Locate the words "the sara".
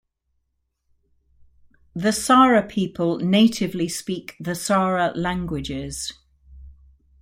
1.93-2.63, 4.39-5.11